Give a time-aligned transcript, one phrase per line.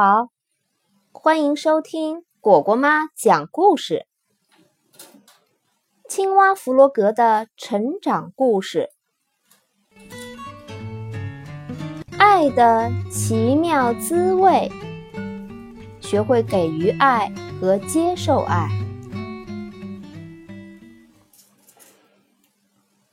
[0.00, 0.28] 好，
[1.10, 4.06] 欢迎收听果果妈讲故事。
[6.08, 8.90] 青蛙弗洛格的成长故事，
[12.16, 14.70] 爱的奇妙滋味，
[16.00, 18.68] 学会给予爱和接受爱。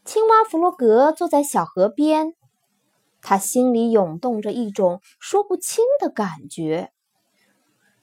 [0.04, 2.36] 青蛙弗洛格坐在小河边。
[3.28, 6.92] 他心里涌动着一种说不清的感觉，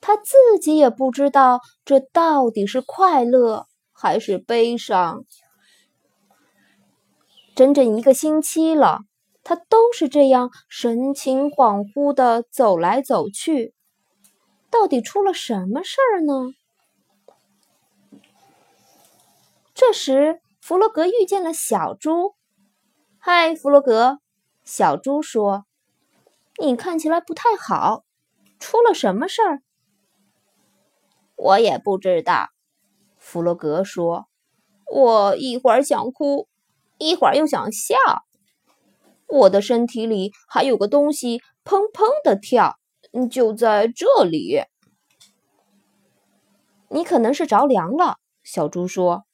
[0.00, 5.24] 他自己也不知道这到底是快乐还是悲伤。
[7.54, 9.02] 整整一个星期了，
[9.44, 13.74] 他都是这样神情恍惚的走来走去。
[14.70, 16.52] 到底出了什么事儿呢？
[19.72, 22.34] 这时，弗洛格遇见了小猪。
[23.20, 24.18] “嗨，弗洛格。”
[24.64, 25.66] 小猪说
[26.62, 28.04] ：“你看起来不太好，
[28.60, 29.62] 出了什么事儿？”
[31.34, 32.50] 我也不知道。
[33.18, 34.28] 弗洛格说
[34.86, 36.48] ：“我一会儿想哭，
[36.98, 37.96] 一会儿又想笑。
[39.26, 42.76] 我的身体里还有个东西砰砰的跳，
[43.30, 44.62] 就在这里。”
[46.88, 49.24] 你可能是着凉了，小猪说：“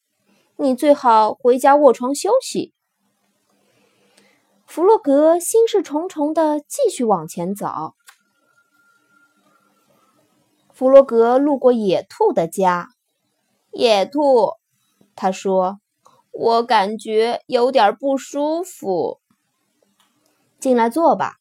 [0.57, 2.73] 你最好回家卧床休息。”
[4.69, 7.95] 弗洛格心事重重的继续往前走。
[10.75, 12.91] 弗洛格路过野兔的家，
[13.73, 14.53] 野兔，
[15.17, 15.81] 他说
[16.31, 19.21] ：“我感觉有点不舒服。”
[20.61, 21.37] 进来坐吧。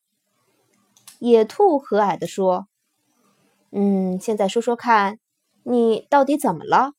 [1.20, 2.70] 野兔和蔼地说
[3.72, 5.20] ：“嗯，现在说说看，
[5.64, 6.94] 你到底怎么了？”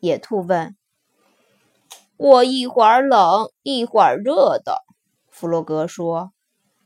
[0.00, 0.76] 野兔问。
[2.18, 4.84] “我一会儿冷，一会儿热的。”
[5.40, 6.32] 弗洛格说：“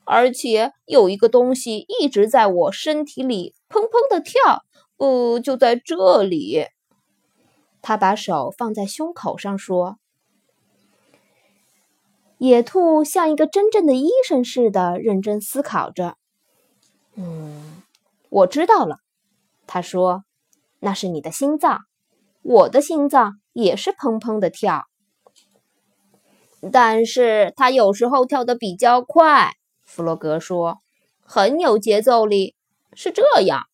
[0.07, 4.63] 而且有一个东西一直在我身体里砰砰的跳，
[4.98, 6.67] 呃，就在这里。”
[7.83, 9.98] 他把手放在胸口上说
[12.39, 16.17] ：“野兔像一个真正的医生似的认真思考着。
[17.17, 17.83] 嗯，
[18.29, 18.98] 我知道了。”
[19.67, 20.23] 他说
[20.79, 21.81] ：“那是你的心脏，
[22.43, 24.85] 我的心脏也是砰砰的跳。”
[26.73, 29.55] 但是他有时候跳得比较快，
[29.85, 30.80] 弗洛格说，
[31.20, 32.55] 很有节奏里，
[32.95, 33.64] 是这样，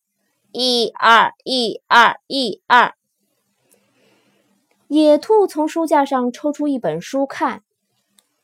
[0.51, 2.93] 一二一二一二。
[4.87, 7.63] 野兔从书架上抽出一本书看，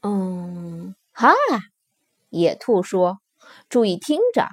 [0.02, 1.34] 嗯，哈，
[2.30, 3.20] 野兔说，
[3.68, 4.48] 注意听着，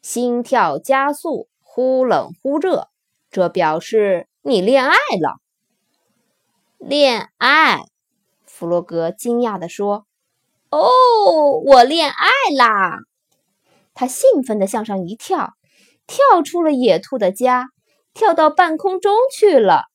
[0.00, 2.88] 心跳加速，忽冷忽热，
[3.30, 5.40] 这表示你恋爱了，
[6.78, 7.91] 恋爱。
[8.62, 10.06] 弗洛格惊讶地说
[10.70, 13.00] ：“哦，我恋爱啦！”
[13.92, 15.54] 他兴奋地向上一跳，
[16.06, 17.70] 跳出了野兔的家，
[18.14, 19.86] 跳到半空中去了。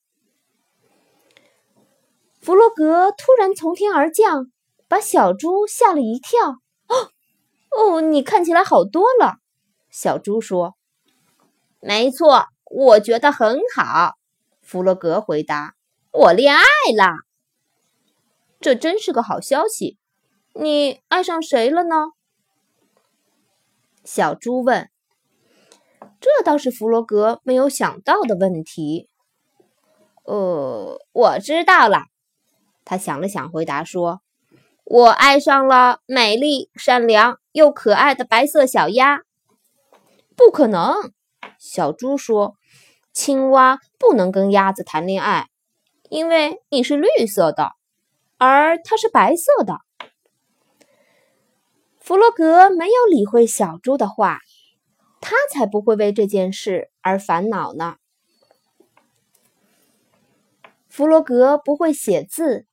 [2.41, 4.47] 弗洛格突然从天而降，
[4.89, 6.57] 把小猪吓了一跳。
[6.91, 7.11] “哦，
[7.71, 9.37] 哦，你看起来好多了。”
[9.89, 10.75] 小猪说。
[11.79, 14.15] “没错，我觉得很好。”
[14.61, 15.75] 弗洛格回答
[16.11, 16.63] ，“我恋爱
[16.97, 17.13] 啦。”
[18.59, 19.97] 这真是个好消息，
[20.53, 22.07] 你爱上谁了呢？
[24.03, 24.89] 小猪问。
[26.19, 29.09] 这倒是弗洛格没有想到的问题。
[30.23, 32.05] 呃，我知道了。
[32.83, 34.21] 他想了想，回答说
[34.83, 39.21] ：“我爱上了美丽、善良又可爱的白色小鸭。”
[40.35, 41.11] 不可能，
[41.59, 42.55] 小猪说
[43.13, 45.47] ：“青蛙不能跟鸭子谈恋爱，
[46.09, 47.73] 因为你是绿色的。”
[48.37, 49.79] 而它是白色的。
[51.99, 54.39] 弗洛格没有理会小猪的话，
[55.19, 57.97] 他才不会为这件事而烦恼呢。
[60.87, 62.65] 弗洛格不会写字，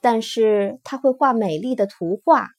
[0.00, 2.50] 但是他会画美丽的图画。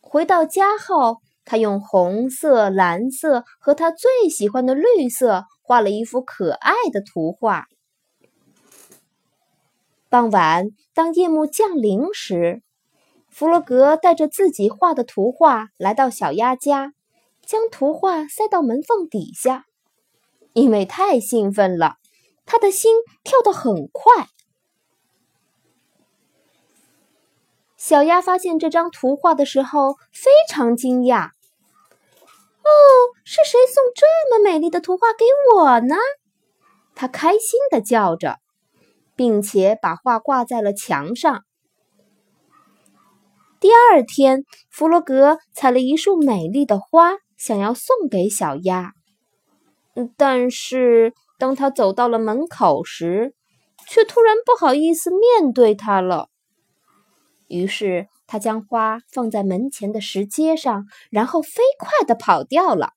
[0.00, 7.66] 回到家后，他用红色、蓝色和他最喜欢的绿色画了一幅可爱的图画。
[10.08, 12.62] 傍晚，当夜幕降临时，
[13.28, 16.94] 弗洛格带着自己画的图画来到小鸭家，
[17.44, 19.66] 将图画塞到门缝底下。
[20.54, 21.96] 因为太兴奋了，
[22.46, 24.28] 他的心跳得很快。
[27.76, 31.32] 小鸭发现这张图画的时候非常惊讶
[32.64, 32.72] ：“哦，
[33.22, 35.94] 是谁送这么美丽的图画给我呢？”
[36.96, 38.38] 他开心地叫着。
[39.16, 41.44] 并且把画挂在了墙上。
[43.58, 48.92] 第二天，弗洛格采了一束美丽的花，想要送给小鸭。
[50.16, 53.34] 但是当他走到了门口时，
[53.88, 56.28] 却突然不好意思面对它了。
[57.48, 62.92] 于是他将花放在门前的石阶上，然后飞快地跑掉了。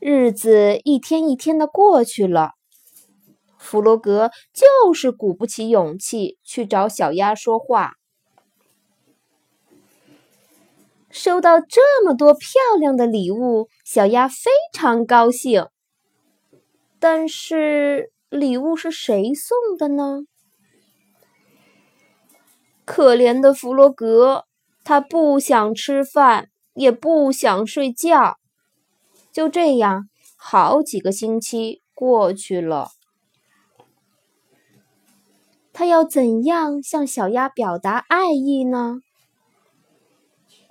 [0.00, 2.54] 日子一天一天的过去了，
[3.62, 7.94] 弗罗格就是鼓不起勇气去找小鸭说话。
[11.10, 15.68] 收到这么多漂亮的礼物，小鸭非常高兴。
[16.98, 20.20] 但是礼物是谁送的呢？
[22.84, 24.44] 可怜的弗洛格，
[24.82, 28.38] 他不想吃饭，也不想睡觉。
[29.30, 32.88] 就这样，好几个星期过去了。
[35.72, 39.00] 他要怎样向小鸭表达爱意呢？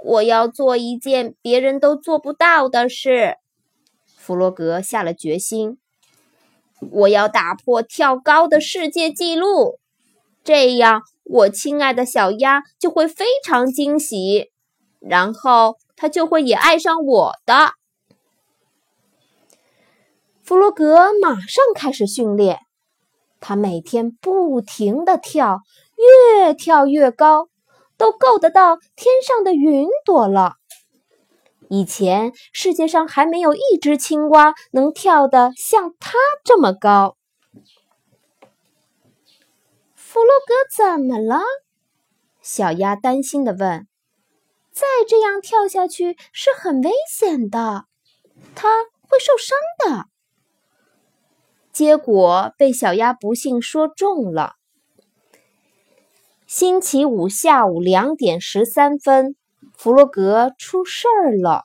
[0.03, 3.37] 我要做一件别人都做不到的事。
[4.15, 5.77] 弗洛格下了决心。
[6.91, 9.79] 我要打破跳高的世界纪录，
[10.43, 14.51] 这样我亲爱的小鸭就会非常惊喜，
[14.99, 17.73] 然后它就会也爱上我的。
[20.43, 22.61] 弗洛格马上开始训练，
[23.41, 25.59] 他每天不停地跳，
[26.37, 27.49] 越跳越高。
[27.97, 30.55] 都够得到天上的云朵了。
[31.69, 37.15] 以前世界上还没有一只青蛙能跳得像它这么高。
[39.93, 41.43] 弗洛格怎么了？
[42.41, 43.87] 小鸭担心地问。
[44.71, 47.85] 再这样跳下去是很危险的，
[48.55, 50.07] 它会受伤的。
[51.71, 54.55] 结果被小鸭不幸说中了。
[56.45, 59.35] 星期五下午两点十三分，
[59.77, 61.63] 弗洛格出事儿了。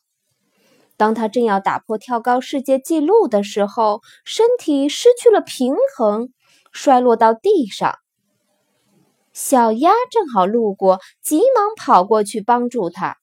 [0.97, 6.33] 当他正要打破跳高世界纪录的时候，身体失去了平衡，
[6.73, 7.99] 摔落到地上。
[9.33, 13.19] 小鸭正好路过，急忙跑过去帮助他。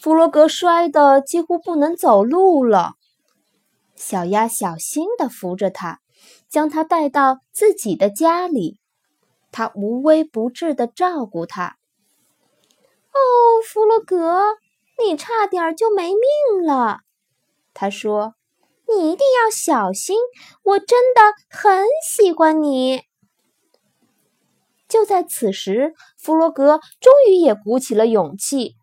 [0.00, 2.94] 弗洛格摔得几乎不能走路了，
[4.00, 6.00] 小鸭小心地扶着他。
[6.50, 8.78] 将他带到自己的家里，
[9.52, 11.76] 他无微不至地照顾他。
[13.12, 13.18] 哦，
[13.64, 14.42] 弗洛格，
[15.02, 16.98] 你差点就没命了，
[17.72, 18.34] 他说
[18.86, 20.16] ：“你一定要小心，
[20.64, 23.02] 我真的很喜欢你。”
[24.88, 28.74] 就在此时，弗洛格终于也鼓起了勇气：“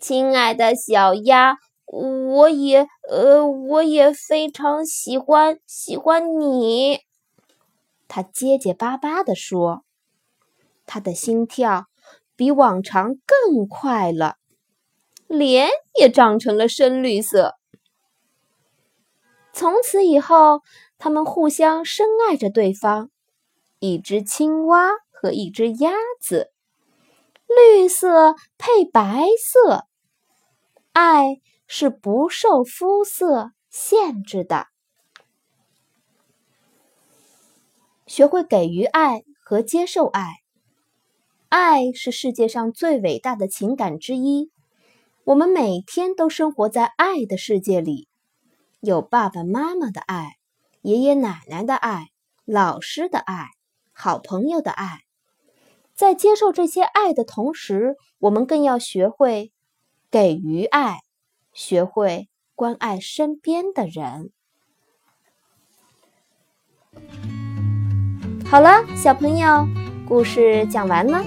[0.00, 1.58] 亲爱的小鸭。”
[1.90, 7.00] 我也，呃，我也非常喜欢喜欢你。
[8.06, 9.84] 他结结巴巴地说，
[10.86, 11.86] 他的心跳
[12.36, 14.36] 比往常更快了，
[15.26, 15.68] 脸
[15.98, 17.56] 也长成了深绿色。
[19.52, 20.62] 从此以后，
[20.98, 23.10] 他们互相深爱着对方，
[23.78, 26.52] 一只青蛙和一只鸭子，
[27.46, 29.86] 绿色配白色，
[30.92, 31.40] 爱。
[31.68, 34.66] 是不受肤色限制的。
[38.06, 40.40] 学会给予爱和接受爱，
[41.50, 44.50] 爱是世界上最伟大的情感之一。
[45.24, 48.08] 我们每天都生活在爱的世界里，
[48.80, 50.38] 有爸爸妈妈的爱，
[50.80, 52.08] 爷爷奶奶的爱，
[52.46, 53.50] 老师的爱，
[53.92, 55.00] 好朋友的爱。
[55.94, 59.52] 在接受这些爱的同时，我们更要学会
[60.10, 61.00] 给予爱。
[61.58, 64.30] 学会关爱身边的人。
[68.46, 69.66] 好了，小朋友，
[70.06, 71.20] 故事讲完了，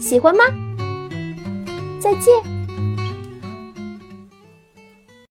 [0.00, 0.44] 喜欢吗？
[2.00, 2.59] 再见。